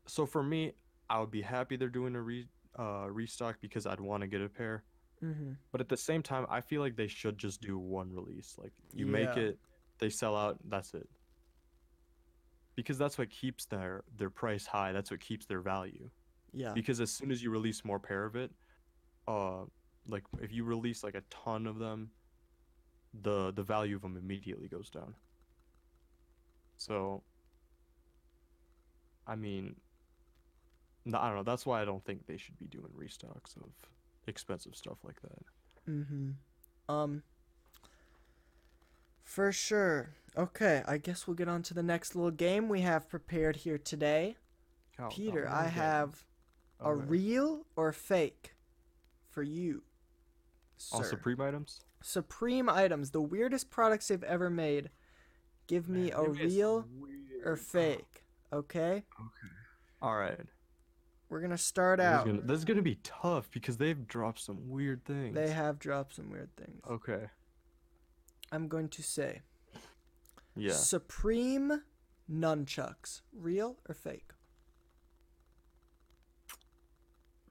[0.07, 0.73] so for me,
[1.09, 2.47] I would be happy they're doing a re
[2.79, 4.85] uh restock because I'd want to get a pair.
[5.23, 5.53] Mm-hmm.
[5.73, 8.55] But at the same time, I feel like they should just do one release.
[8.59, 9.59] Like you make it,
[10.01, 11.09] they sell out, that's it.
[12.77, 14.93] Because that's what keeps their their price high.
[14.93, 16.11] That's what keeps their value.
[16.53, 16.73] Yeah.
[16.73, 18.51] Because as soon as you release more pair of it,
[19.29, 19.65] uh,
[20.09, 22.11] like if you release like a ton of them,
[23.23, 25.15] the the value of them immediately goes down.
[26.77, 27.23] So,
[29.27, 29.77] I mean,
[31.07, 31.43] I don't know.
[31.43, 33.71] That's why I don't think they should be doing restocks of
[34.27, 35.91] expensive stuff like that.
[35.91, 36.31] Mm-hmm.
[36.89, 37.23] Um.
[39.31, 40.11] For sure.
[40.37, 43.79] Okay, I guess we'll get on to the next little game we have prepared here
[43.79, 44.37] today.
[44.99, 46.25] Oh, Peter, oh, I have
[46.81, 48.57] a real or fake
[49.29, 49.85] for you.
[50.79, 51.05] Sir.
[51.05, 51.79] Supreme items.
[52.03, 54.91] Supreme items, the weirdest products they've ever made.
[55.69, 57.47] Give me a real weird.
[57.47, 58.25] or fake.
[58.53, 59.05] Okay?
[59.05, 59.55] Okay.
[60.03, 60.41] All right.
[61.29, 62.27] We're gonna start out.
[62.27, 65.37] gonna, this is gonna be tough because they've dropped some weird things.
[65.37, 66.83] They have dropped some weird things.
[66.91, 67.27] Okay.
[68.53, 69.43] I'm going to say
[70.57, 70.73] Yeah.
[70.73, 71.83] Supreme
[72.31, 73.23] nunchucks.
[73.33, 74.33] Real or fake?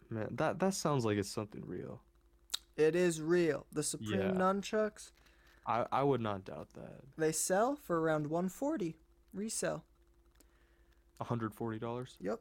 [0.10, 2.02] Man, that that sounds like it's something real.
[2.76, 3.66] It is real.
[3.72, 4.32] The Supreme Yeah.
[4.32, 5.12] nunchucks,
[5.66, 7.02] I I would not doubt that.
[7.18, 8.98] they sell for around 140
[9.34, 9.86] resell.
[11.22, 12.16] hundred forty dollars.
[12.20, 12.40] Yep.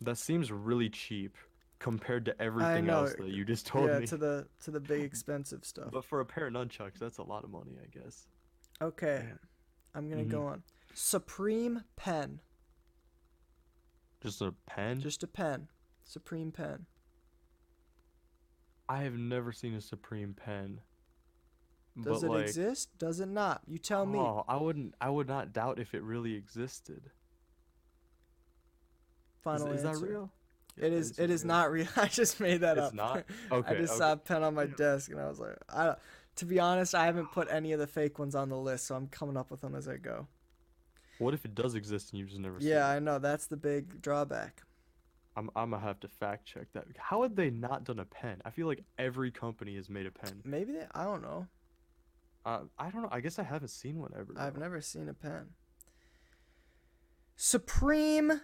[0.00, 1.36] That seems really cheap
[1.82, 4.04] compared to everything know, else that you just told yeah, me.
[4.04, 5.90] Yeah, to the to the big expensive stuff.
[5.92, 8.28] But for a pair of nunchucks, that's a lot of money, I guess.
[8.80, 9.24] Okay.
[9.26, 9.38] Man.
[9.94, 10.30] I'm going to Mhm.
[10.30, 10.62] go on.
[10.94, 12.40] Supreme pen.
[14.22, 15.00] Just a pen.
[15.00, 15.68] Just a pen.
[16.04, 16.86] Supreme pen.
[18.88, 20.80] I have never seen a Supreme pen.
[22.00, 22.96] Does but it like, exist?
[22.96, 23.62] Does it not?
[23.66, 24.18] You tell me.
[24.18, 24.94] Oh, I wouldn't.
[25.00, 27.02] I would not doubt if it really existed.
[27.06, 27.12] Is,
[29.42, 30.32] Final is that real?
[30.76, 31.18] It is.
[31.18, 31.86] It is not real.
[31.96, 32.92] I just made that It's up.
[32.92, 33.24] It's not?
[33.52, 33.74] Okay.
[33.74, 33.98] I just okay.
[33.98, 35.94] saw a pen on my desk and I was like, I.
[36.36, 38.94] To be honest, I haven't put any of the fake ones on the list, so
[38.94, 40.28] I'm coming up with them as I go.
[41.18, 42.56] What if it does exist and you just never?
[42.58, 42.88] Yeah?
[42.88, 43.18] I know.
[43.18, 44.62] That's the big drawback.
[45.36, 46.84] I'm I'm gonna have to fact check that.
[46.96, 48.40] How had they not done a pen?
[48.44, 50.40] I feel like every company has made a pen.
[50.44, 51.46] Maybe they, I don't know.
[52.44, 53.08] Uh, I don't know.
[53.10, 54.34] I guess I haven't seen one ever.
[54.36, 55.50] I've never seen a pen.
[57.36, 58.40] Supreme.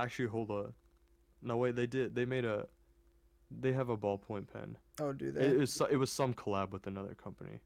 [0.00, 0.72] Actually, hold on.
[1.42, 1.76] No, wait.
[1.76, 2.14] They did.
[2.14, 2.66] They made a.
[3.50, 4.76] They have a ballpoint pen.
[5.00, 5.42] Oh, do they?
[5.46, 7.60] It was it was some collab with another company.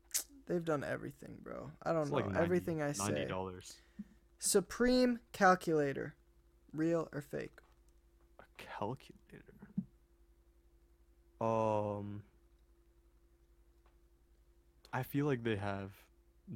[0.47, 1.71] They've done everything, bro.
[1.83, 3.05] I don't It's know like 90, everything I say.
[3.05, 3.75] Ninety dollars.
[4.39, 6.15] Supreme calculator,
[6.73, 7.59] real or fake?
[8.41, 9.55] A calculator.
[11.41, 12.23] Um.
[14.93, 15.91] I feel like they have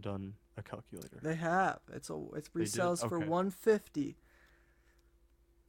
[0.01, 1.19] done a calculator.
[1.23, 1.81] They have.
[1.93, 3.27] It's a it resells for Okay.
[3.29, 4.17] 150.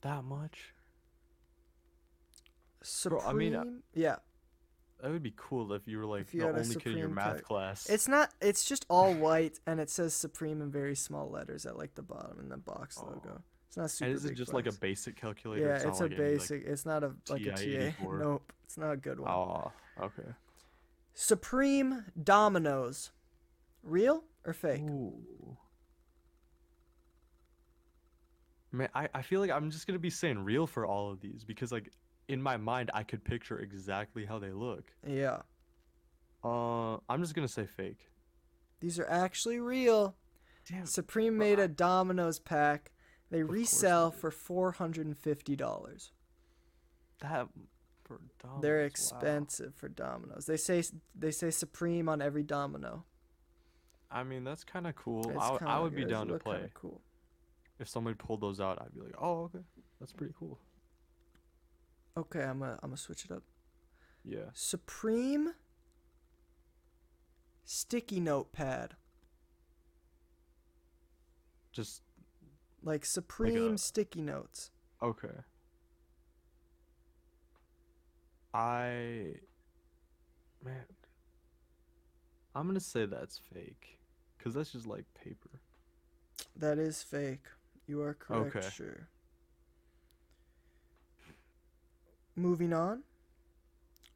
[0.01, 0.73] That much?
[2.81, 3.19] Supreme.
[3.21, 4.15] Bro, I mean, uh, yeah.
[5.01, 7.35] That would be cool if you were like you the only kid in your math
[7.35, 7.89] calc- class.
[7.89, 8.31] It's not.
[8.41, 12.01] It's just all white, and it says Supreme in very small letters at like the
[12.01, 13.05] bottom in the box Oh.
[13.07, 13.41] logo.
[13.67, 14.07] It's not super.
[14.09, 15.67] and is it big just like a basic calculator?
[15.67, 16.63] Yeah, not it's a like any, like- basic.
[16.65, 17.55] it's not a like a TA.
[17.57, 18.19] TI-84?
[18.19, 19.29] Nope, it's not a good one.
[19.31, 20.29] Oh, okay.
[21.13, 23.11] Supreme Dominoes,
[23.83, 24.81] real or fake?
[24.81, 25.57] Ooh.
[28.71, 31.43] Man, I, I feel like I'm just gonna be saying real for all of these
[31.43, 31.89] because like
[32.27, 34.91] in my mind I could picture exactly how they look.
[35.07, 35.41] Yeah,
[36.43, 38.09] Uh, I'm just gonna say fake.
[38.79, 40.15] these are actually real.
[40.69, 40.85] Damn.
[40.85, 42.91] Supreme bro, made a Dominoes pack.
[43.31, 44.19] They they resell did.
[44.19, 46.11] for four hundred and fifty dollars.
[47.21, 47.47] That
[48.03, 48.85] for Domino's, They're wow.
[48.85, 50.45] expensive for Dominoes.
[50.45, 50.83] They say
[51.15, 53.05] they say Supreme on every Domino.
[54.11, 55.25] I mean that's kind of cool.
[55.27, 56.69] I, I, w- I kinda- would be down to play.
[56.75, 57.01] Cool.
[57.79, 59.63] If somebody pulled those out, I'd be like, oh okay,
[59.99, 60.59] that's pretty cool.
[62.17, 63.43] Okay, I'm gonna I'm gonna switch it up.
[64.25, 64.49] Yeah.
[64.53, 65.53] Supreme
[67.65, 68.95] sticky notepad.
[71.71, 72.01] Just
[72.83, 74.71] Like Supreme a- sticky notes.
[75.01, 75.29] okay.
[78.53, 79.35] I
[80.65, 80.85] man,
[82.55, 83.99] I'm gonna say that's fake,
[84.43, 85.61] cause that's just like paper.
[86.55, 87.45] That is fake.
[87.89, 88.69] You are correct, Okay.
[88.69, 89.07] sure.
[92.35, 93.03] Moving on.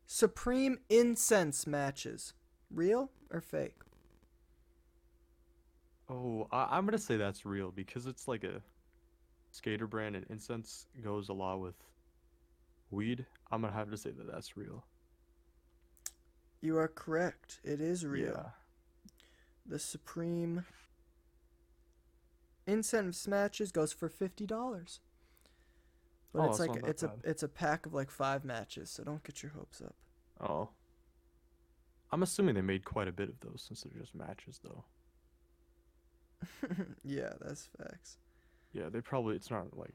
[0.05, 2.33] Supreme incense matches.
[2.69, 3.79] Real or fake?
[6.09, 8.61] Oh, I, I'm gonna say that's real because it's like a
[9.51, 11.75] skater brand, and incense goes a lot with
[12.91, 13.25] weed.
[13.51, 14.85] I'm gonna have to say that that's real.
[16.61, 17.59] You are correct.
[17.63, 18.33] It is real.
[18.35, 18.49] Yeah.
[19.65, 20.65] The Supreme
[22.67, 24.99] incense matches goes for fifty dollars.
[26.33, 27.19] But Oh, it's like it's a bad.
[27.23, 29.95] it's a pack of like five matches, so don't get your hopes up.
[30.41, 30.69] Oh.
[32.11, 34.83] I'm assuming they made quite a bit of those since they're just matches, though.
[37.03, 38.17] yeah, that's facts.
[38.71, 39.93] Yeah, they probably it's not like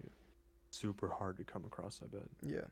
[0.70, 2.00] super hard to come across.
[2.02, 2.26] I bet.
[2.42, 2.66] Yeah.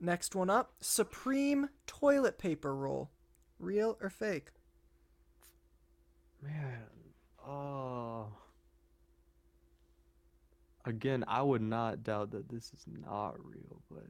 [0.00, 3.10] Next one up, Supreme toilet paper roll.
[3.58, 4.50] Real or fake?
[6.42, 6.84] Man,
[7.46, 8.24] uh
[10.88, 14.06] Again, I would not doubt that this is not real, but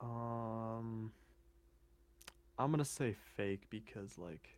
[0.00, 1.12] um
[2.58, 4.56] I'm gonna say fake because like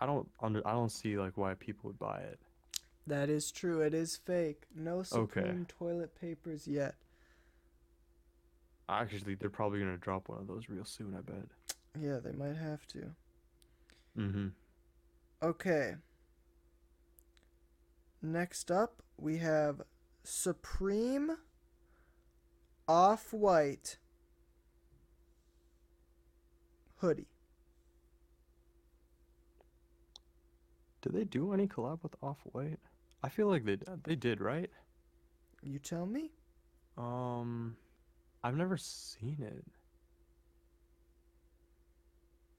[0.00, 2.38] I don't under I don't see like why people would buy it.
[3.06, 3.82] That is true.
[3.82, 4.62] It is fake.
[4.74, 6.94] No Supreme toilet papers yet.
[8.88, 11.44] Actually, they're probably gonna drop one of those real soon, I bet.
[12.00, 13.10] Yeah, they might have to.
[14.18, 14.48] Mm-hmm.
[15.42, 15.96] Okay.
[18.24, 19.82] Next up, we have
[20.22, 21.36] Supreme
[22.88, 23.98] Off White
[27.00, 27.26] hoodie.
[31.02, 32.78] Did they do any collab with Off White?
[33.22, 34.70] I feel like they they did, right?
[35.62, 36.30] You tell me?
[36.96, 37.76] Um,
[38.42, 39.66] I've never seen it.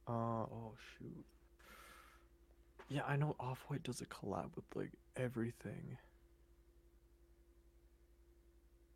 [0.08, 1.25] Uh oh shoot.
[2.88, 5.97] Yeah, I know Off White does a collab with like everything.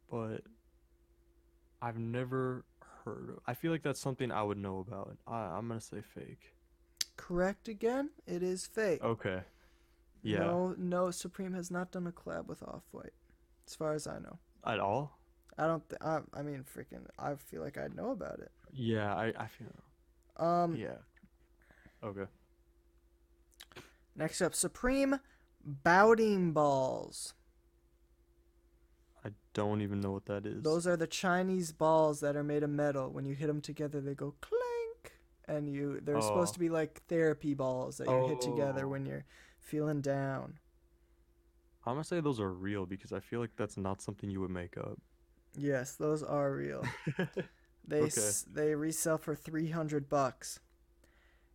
[0.10, 0.42] But
[1.82, 2.66] I've never
[3.06, 3.40] heard of.
[3.46, 5.18] I feel like that's something I would know about.
[5.28, 6.54] I I'm gonna say fake.
[7.16, 8.10] Correct again?
[8.26, 9.04] It is fake.
[9.04, 9.42] Okay.
[10.24, 10.40] Yeah.
[10.40, 13.14] No, no, Supreme has not done a collab with Off White,
[13.68, 14.40] as far as I know.
[14.66, 15.18] At all?
[15.58, 15.88] I don't.
[15.90, 17.06] Th- I, I mean, freaking.
[17.18, 18.52] I feel like I'd know about it.
[18.74, 19.68] Yeah, I I feel.
[20.38, 20.76] Um.
[20.76, 20.98] Yeah.
[22.04, 22.26] Okay.
[24.16, 25.20] Next up, Supreme
[25.66, 27.34] Baoding balls.
[29.26, 30.64] I don't even know what that is.
[30.64, 33.10] Those are the Chinese balls that are made of metal.
[33.12, 35.18] When you hit them together, they go clank,
[35.48, 36.00] and you.
[36.02, 36.54] They're supposed Oh.
[36.54, 38.90] to be like therapy balls that you hit together Oh.
[38.90, 39.26] when you're
[39.60, 40.60] feeling down.
[41.86, 44.52] I'm gonna say those are real because I feel like that's not something you would
[44.52, 45.00] make up.
[45.56, 46.84] Yes, those are real.
[47.88, 48.08] They Okay.
[48.22, 50.60] s- they resell for 300 bucks.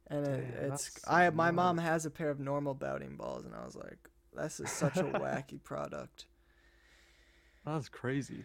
[0.08, 1.56] And it, Damn, it's I my nuts.
[1.56, 3.98] mom has a pair of normal Baoding balls and I was like,
[4.34, 6.26] this is such a wacky product.
[7.64, 8.44] That's crazy.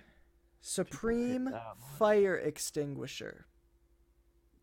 [0.61, 3.45] Supreme that fire extinguisher.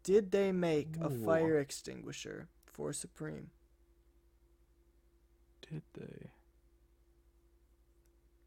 [0.03, 3.51] Did they make a fire extinguisher for Supreme?
[5.69, 6.31] Did they?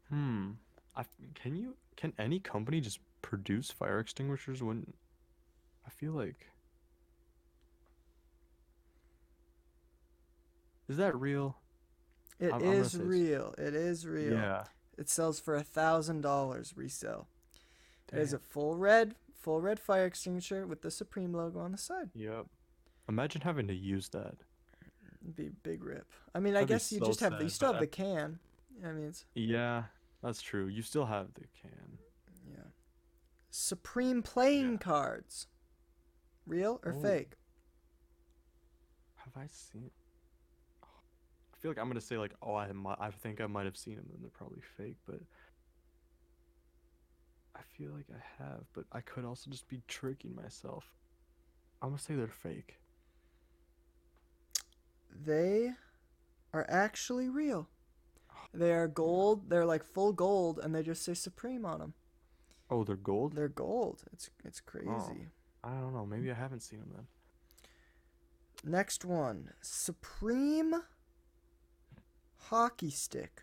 [0.08, 0.52] Hmm.
[0.96, 4.92] I f- can you can any company just produce fire extinguishers when
[5.86, 6.46] I feel like
[10.90, 11.56] Is that real?
[12.40, 13.54] It I'm- I'm gonna is say s- real.
[13.58, 14.32] It is real.
[14.32, 14.64] Yeah.
[14.98, 17.28] It sells for a thousand dollars resale.
[18.12, 21.78] It is a full red, full red fire extinguisher with the Supreme logo on the
[21.78, 22.10] side.
[22.12, 22.46] Yep.
[23.08, 24.34] Imagine having to use that.
[25.22, 26.10] It'd be a big rip.
[26.34, 27.86] I mean, I That'd be guess you so just have the, you still have the
[27.86, 28.40] can.
[28.84, 29.84] I mean, it's Yeah,
[30.22, 30.66] that's true.
[30.66, 31.98] You still have the can.
[32.50, 32.64] yeah.
[33.50, 35.46] Supreme playing cards.
[36.46, 37.00] Real or Oh.
[37.00, 37.34] fake?
[39.16, 39.90] Have I seen?
[41.60, 43.76] I feel like I'm gonna say like, oh, I might, I think I might have
[43.76, 45.20] seen them, and they're probably fake, but
[47.54, 50.84] I feel like I have, but I could also just be tricking myself.
[51.82, 52.78] I'm gonna say they're fake.
[55.14, 55.72] They
[56.54, 57.68] are actually real.
[58.54, 59.50] They are gold.
[59.50, 61.92] They're like full gold, and they just say Supreme on them.
[62.70, 63.34] Oh, they're gold.
[63.34, 64.02] They're gold.
[64.14, 64.88] It's it's crazy.
[64.88, 65.16] Oh,
[65.62, 66.06] I don't know.
[66.06, 67.06] Maybe I haven't seen them then.
[68.72, 70.74] Next one, Supreme
[72.48, 73.42] hockey stick.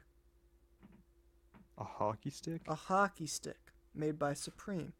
[1.77, 2.61] A hockey stick?
[2.67, 3.59] A hockey stick
[3.93, 4.93] made by Supreme.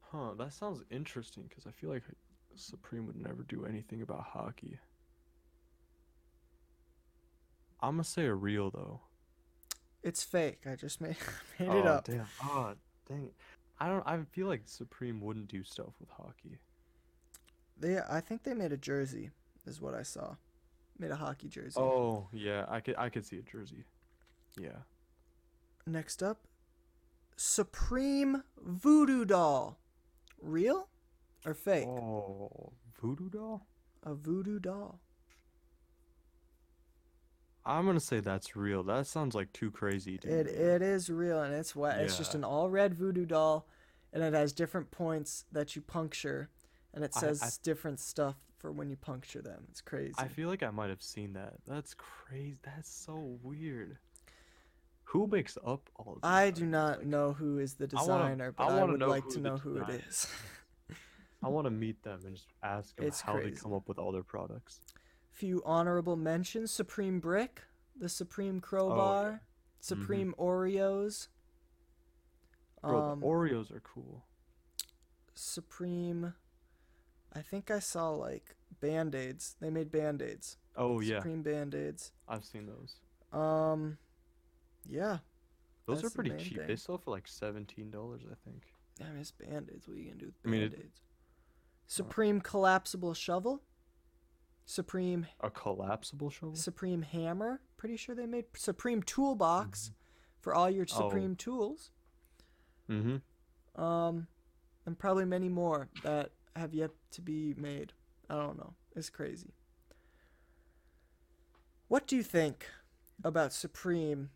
[0.00, 0.34] Huh.
[0.36, 2.02] That sounds interesting because I feel like
[2.54, 4.78] Supreme would never do anything about hockey.
[7.80, 9.00] I'm gonna say a real though.
[10.02, 10.60] It's fake.
[10.70, 11.16] I just made
[11.58, 12.04] made oh, it up.
[12.04, 12.26] damn.
[12.42, 12.74] Oh,
[13.08, 13.34] dang it.
[13.80, 14.06] I don't.
[14.06, 16.58] I feel like Supreme wouldn't do stuff with hockey.
[17.82, 19.30] They I think they made a jersey
[19.66, 20.36] is what I saw.
[20.98, 21.80] Made a hockey jersey.
[21.80, 22.64] Oh, yeah.
[22.68, 22.94] I could.
[22.96, 23.84] I could see a jersey.
[24.58, 24.82] Yeah.
[25.86, 26.46] Next up,
[27.36, 29.78] Supreme voodoo doll.
[30.40, 30.88] Real
[31.44, 31.86] or fake?
[31.86, 33.66] Oh, voodoo doll.
[34.04, 35.00] A voodoo doll.
[37.64, 38.82] I'm gonna say that's real.
[38.84, 40.18] That sounds like too crazy.
[40.18, 40.52] To It me.
[40.52, 42.00] it is real and it's wet.
[42.00, 43.66] It's just an all red voodoo doll,
[44.12, 46.48] and it has different points that you puncture,
[46.94, 49.64] and it says I- different stuff for when you puncture them.
[49.70, 50.14] It's crazy.
[50.18, 51.54] I feel like I might have seen that.
[51.66, 52.56] That's crazy.
[52.62, 53.98] That's so weird.
[55.04, 58.22] Who makes up all of I do not Like, know who is the I wanna-
[58.24, 60.26] designer, but I I, would like to know who it designer is.
[61.42, 63.98] I want to meet them and just ask them It's how they come up with
[63.98, 64.80] all their products.
[65.30, 67.62] Few honorable mentions: Supreme Brick,
[67.98, 69.42] the Supreme Crowbar,
[69.80, 71.26] Supreme Oreos.
[72.84, 72.88] Mm-hmm.
[72.90, 74.24] Bro, um, the Oreos are cool.
[75.34, 76.34] Supreme.
[77.34, 79.56] I think I saw like band aids.
[79.60, 80.56] They made band aids.
[80.76, 82.12] Oh yeah, Supreme band aids.
[82.28, 82.96] I've seen those.
[83.38, 83.98] Um,
[84.88, 85.18] yeah.
[85.86, 86.66] Those are pretty main cheap.
[86.66, 88.62] They sell for like seventeen dollars, I think.
[89.04, 89.88] I miss band aids.
[89.88, 91.00] What are you gonna do with I mean, it- band aids?
[91.86, 93.62] Supreme collapsible shovel.
[94.64, 96.54] Supreme A collapsible shovel.
[96.54, 97.60] Supreme hammer.
[97.76, 99.90] Pretty sure they made Supreme toolbox
[100.40, 101.02] for all your Mm-hmm.
[101.02, 101.08] Oh.
[101.08, 101.90] Supreme tools.
[102.88, 103.82] Mm-hmm.
[103.82, 104.26] Um,
[104.86, 107.92] and probably many more that have yet to be made.
[108.28, 108.74] I don't know.
[108.94, 109.52] It's crazy.
[111.88, 112.66] What do you think
[113.24, 114.30] about Supreme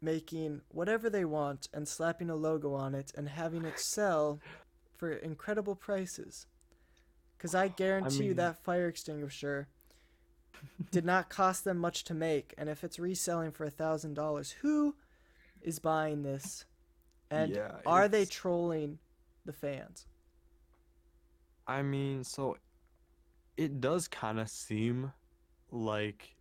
[0.00, 4.40] making whatever they want and slapping a logo on it and having it sell
[4.96, 6.46] for incredible prices?
[7.36, 9.68] Because I guarantee you mean- that fire extinguisher
[10.90, 14.52] did not cost them much to make, and if it's reselling for a thousand dollars,
[14.62, 14.94] who
[15.60, 16.64] is buying this?
[17.30, 18.98] And Yeah, are they trolling
[19.44, 20.06] the fans?
[21.66, 22.56] I mean, so
[23.56, 25.12] it does kind of seem
[25.70, 26.38] like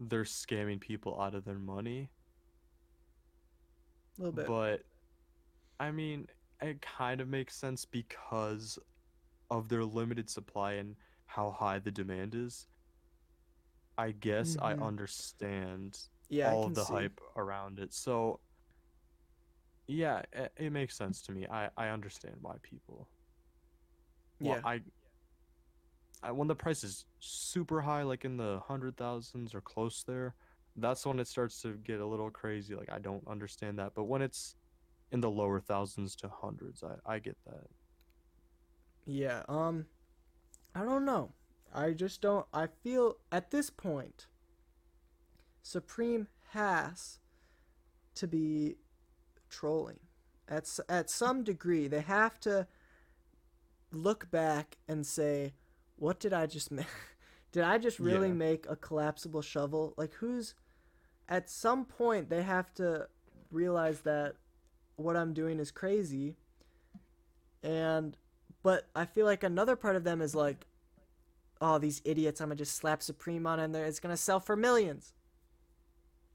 [0.00, 2.12] they're scamming people out of their money,
[4.18, 4.54] A little bit.
[4.54, 4.84] but
[5.80, 6.28] I mean,
[6.60, 8.78] it kind of makes sense because
[9.50, 10.96] of their limited supply and
[11.26, 12.68] how high the demand is.
[13.96, 14.74] I guess I Mhm.
[14.74, 16.86] understand yeah, all can of the see.
[16.86, 17.92] hype around it.
[17.92, 18.42] So,
[19.86, 21.46] yeah, it, it makes sense to me.
[21.48, 23.10] I, I understand why people.
[24.40, 24.68] Well, Yeah.
[24.68, 24.80] I,
[26.22, 30.34] I when the price is super high, like in the hundred thousands or close there,
[30.76, 32.74] that's when it starts to get a little crazy.
[32.74, 33.92] Like I don't understand that.
[33.94, 34.56] But when it's
[35.12, 37.68] in the lower thousands to hundreds, I, I get that.
[39.06, 39.86] Yeah, um
[40.74, 41.32] I don't know.
[41.72, 42.46] I just don't.
[42.52, 44.26] I feel at this point,
[45.62, 47.18] Supreme has
[48.16, 48.76] to be
[49.48, 50.00] trolling.
[50.48, 52.66] At at some degree, they have to
[53.92, 55.54] look back and say,
[55.96, 56.86] "What did I just make?
[57.52, 58.34] did I just really Yeah.
[58.34, 59.94] make a collapsible shovel?
[59.96, 60.54] Like who's?"
[61.28, 63.08] At some point, they have to
[63.52, 64.34] realize that
[64.96, 66.36] what I'm doing is crazy.
[67.62, 68.16] And,
[68.62, 70.66] but I feel like another part of them is like,
[71.60, 73.84] oh, these idiots, I'm gonna just slap Supreme on in there.
[73.86, 75.14] It's gonna sell for millions.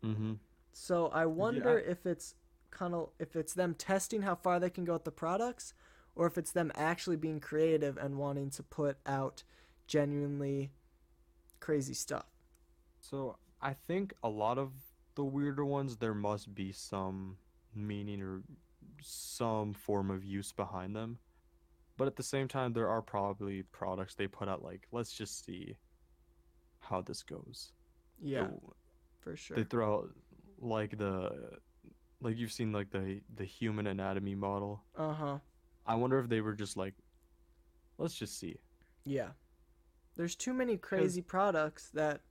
[0.03, 0.34] Mm-hmm.
[0.72, 2.36] So I wonder if it's
[2.70, 5.74] kind of if it's them testing how far they can go with the products,
[6.16, 9.43] or if it's them actually being creative and wanting to put out
[9.88, 10.72] genuinely
[11.59, 12.26] crazy stuff.
[12.99, 14.72] So I think a lot of
[15.16, 17.38] the weirder ones, there must be some
[17.74, 18.41] meaning or
[19.01, 21.20] some form of use behind them.
[21.97, 25.45] But at the same time, there are probably products they put out like, let's just
[25.45, 25.76] see
[26.80, 27.72] how this goes.
[28.22, 28.74] Yeah, So
[29.20, 29.57] for sure.
[29.57, 30.09] They throw out
[30.59, 31.32] like the
[32.22, 34.84] like you've seen like the the human anatomy model.
[34.97, 35.38] Uh huh.
[35.86, 36.95] I wonder if they were just like,
[37.97, 38.59] let's just see.
[39.05, 39.29] Yeah.
[40.15, 42.21] There's too many crazy products that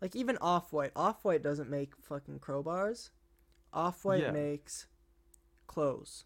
[0.00, 0.92] like even Off-White.
[0.96, 3.10] Off-White doesn't make fucking crowbars.
[3.72, 4.32] Off-White Yeah.
[4.32, 4.86] makes
[5.66, 6.24] clothes.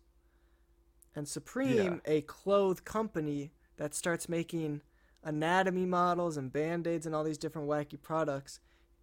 [1.15, 4.83] And Supreme, a clothes company that starts making
[5.23, 8.61] anatomy models and band-aids and all these different wacky products,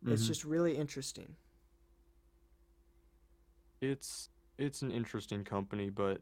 [0.07, 0.27] it's Mhm.
[0.27, 1.35] just really interesting.
[3.81, 6.21] it's it's an interesting company, but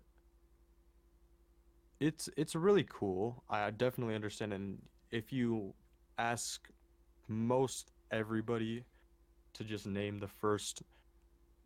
[2.03, 3.43] it's it's really cool.
[3.49, 4.81] I definitely understand, and
[5.11, 5.73] if you
[6.17, 6.67] ask
[7.29, 8.83] most everybody
[9.53, 10.83] to just name the first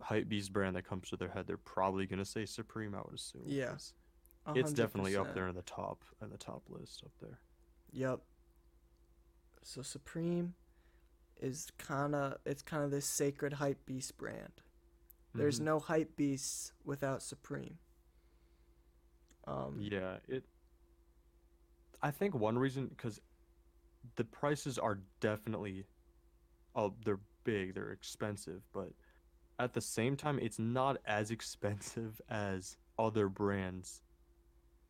[0.02, 2.94] hypebeast brand that comes to their head, they're probably gonna say Supreme.
[2.94, 3.42] I would assume.
[3.46, 3.94] Yes.
[4.46, 7.40] A It's definitely up there in the top in the top list up there.
[7.92, 8.22] Yep.
[9.64, 10.54] So Supreme
[11.42, 14.62] is kind of it's kind of this sacred hype beast brand.
[15.34, 15.64] There's Mhm.
[15.64, 17.80] no hype beasts without Supreme.
[19.48, 20.44] Um, Yeah, it.
[22.02, 23.20] I think one reason because
[24.16, 25.86] the prices are definitely,
[26.76, 28.90] oh, they're big, they're expensive, but
[29.60, 34.02] at the same time, it's not as expensive as other brands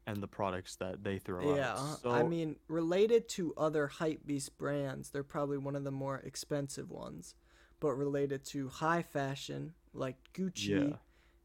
[0.05, 1.77] and the products that they throw yeah, out.
[1.77, 5.91] Yeah, So, I mean, related to other hype beast brands, they're probably one of the
[5.91, 7.35] more expensive ones.
[7.79, 10.97] But related to high fashion, like Gucci Yeah.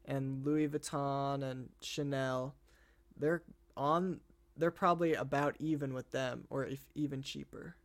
[0.05, 2.55] and Louis Vuitton and Chanel,
[3.17, 3.43] they're
[3.77, 4.19] on.
[4.55, 7.75] They're probably about even with them, or if even cheaper.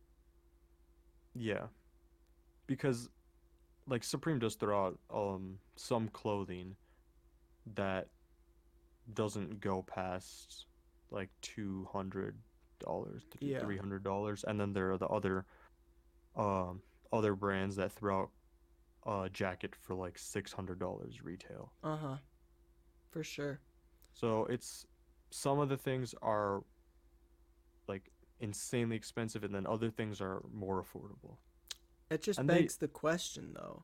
[1.35, 1.67] yeah,
[2.67, 3.09] because
[3.87, 6.75] like Supreme does throw out um some clothing
[7.75, 8.07] that
[9.13, 10.67] doesn't go past
[11.11, 12.37] like two hundred
[12.79, 13.59] dollars to Yeah.
[13.59, 15.45] three hundred dollars, and then there are the other
[16.35, 21.73] um other brands that throw out a jacket for like six hundred dollars retail.
[21.83, 22.17] Uh huh.
[23.11, 23.61] For sure.
[24.13, 24.85] So it's
[25.29, 26.63] some of the things are
[27.87, 31.37] like insanely expensive, and then other things are more affordable.
[32.09, 33.83] It just And they- begs the question though.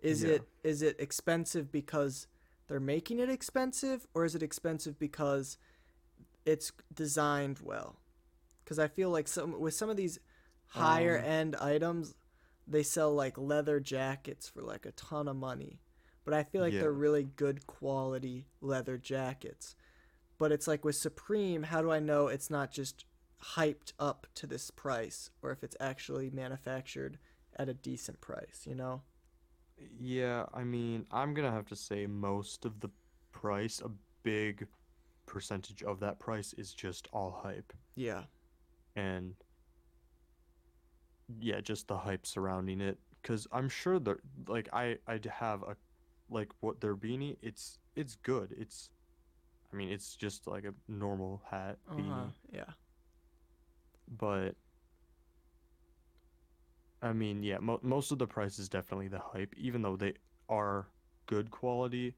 [0.00, 0.34] Is Yeah.
[0.34, 2.26] it is it expensive because
[2.66, 5.56] they're making it expensive or is it expensive because
[6.44, 8.00] it's designed well?
[8.66, 10.18] Cuz I feel like some with some of these
[10.66, 12.14] higher Um, end items
[12.66, 15.80] they sell like leather jackets for like a ton of money.
[16.24, 16.80] But I feel like Yeah.
[16.80, 19.76] they're really good quality leather jackets.
[20.38, 23.04] But it's like with Supreme, how do I know it's not just
[23.42, 27.18] hyped up to this price or if it's actually manufactured
[27.56, 29.02] at a decent price, you know?
[29.98, 32.90] Yeah, I mean, I'm gonna have to say most of the
[33.32, 33.90] price, a
[34.22, 34.66] big
[35.26, 37.72] percentage of that price is just all hype.
[37.94, 38.22] Yeah.
[38.94, 39.34] And
[41.40, 42.98] yeah, just the hype surrounding it.
[43.22, 44.18] Cause I'm sure that
[44.48, 45.76] like I I'd have a
[46.30, 48.54] like what their beanie, it's it's good.
[48.56, 48.88] It's
[49.76, 52.00] I mean, it's just like a normal hat Uh-huh.
[52.00, 52.72] beanie, Yeah.
[54.08, 54.56] but
[57.02, 60.14] I mean, yeah, mo most of the price is definitely the hype, even though they
[60.48, 60.86] are
[61.26, 62.14] good quality.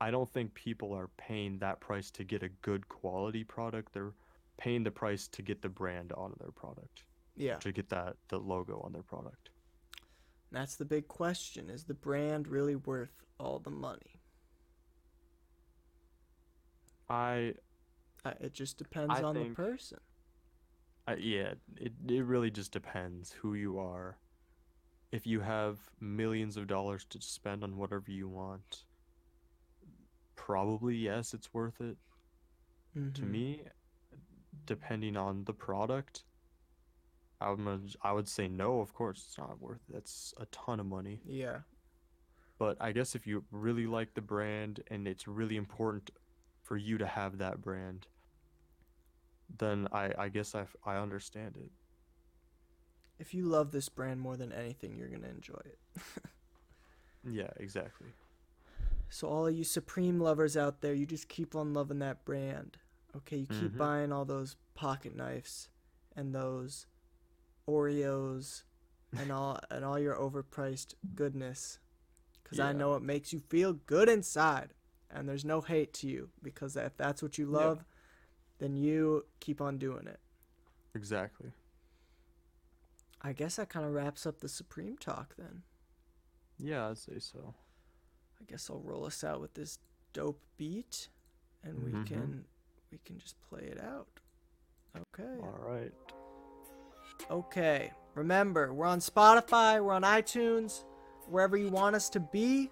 [0.00, 3.92] I don't think people are paying that price to get a good quality product.
[3.92, 4.14] They're
[4.56, 7.04] paying the price to get the brand on their product,
[7.36, 7.58] Yeah.
[7.58, 9.50] to get that the logo on their product.
[10.50, 11.68] That's the big question.
[11.68, 14.19] Is the brand really worth all the money?
[17.10, 17.54] I,
[18.24, 19.98] Uh, it just depends I on think- the person.
[21.06, 24.18] I yeah, it it really just depends who you are.
[25.10, 28.84] If you have millions of dollars to spend on whatever you want,
[30.36, 31.96] probably yes, it's worth it.
[32.94, 33.30] To Mhm.
[33.30, 33.68] me,
[34.66, 36.24] depending on the product,
[37.40, 38.80] I would I would say no.
[38.80, 39.80] Of course, it's not worth.
[39.88, 39.92] It.
[39.94, 41.22] That's a ton of money.
[41.24, 41.62] Yeah.
[42.58, 46.10] But I guess if you really like the brand and it's really important
[46.70, 48.06] for you to have that brand,
[49.58, 51.68] then I I guess I, I understand it.
[53.18, 55.78] If you love this brand more than anything, you're gonna enjoy it.
[57.30, 58.06] Yeah, exactly.
[59.10, 62.78] So all of you Supreme lovers out there, you just keep on loving that brand.
[63.14, 63.76] Okay, you keep Mhm.
[63.76, 65.68] buying all those pocket knives
[66.16, 66.86] and those
[67.68, 68.62] Oreos
[69.18, 71.78] and all and all your overpriced goodness
[72.44, 74.72] cuz I know it makes you feel good inside.
[75.12, 77.84] And there's no hate to you because if that's what you love,
[78.58, 80.20] then you keep on doing it.
[80.94, 81.50] Exactly.
[83.22, 85.62] I guess that kind of wraps up the Supreme talk then.
[86.58, 87.54] Yeah, I'd say so.
[88.40, 89.78] I guess I'll roll us out with this
[90.12, 91.08] dope beat
[91.62, 92.06] and we Mhm.
[92.06, 92.44] can
[92.90, 94.08] we can just play it out.
[94.96, 95.38] Okay.
[95.42, 95.92] All right.
[97.30, 97.92] Okay.
[98.14, 100.84] Remember, we're on Spotify, we're on iTunes,
[101.28, 102.70] wherever you want us to be.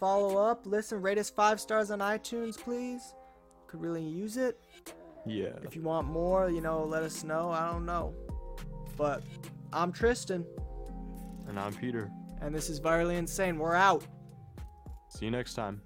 [0.00, 3.14] Follow up, listen, rate us 5 stars on iTunes, please.
[3.66, 4.60] Could really use it.
[5.26, 5.52] Yeah.
[5.62, 7.50] If you want more, you know, let us know.
[7.50, 8.14] I don't know.
[8.96, 9.22] But
[9.72, 10.44] I'm Tristan
[11.48, 12.10] And I'm Peter.
[12.42, 13.58] and this is Virally Insane.
[13.58, 14.04] We're out.
[15.08, 15.80] See you next time.